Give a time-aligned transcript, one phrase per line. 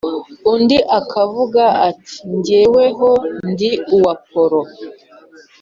[0.53, 3.09] undi akavuga ati: Jyeweho
[3.49, 4.61] ndi uwa Apolo;